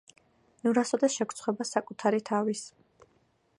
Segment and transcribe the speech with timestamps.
[0.67, 2.67] "ნურასოდეს შეგრცხვება საკუთარი თავის"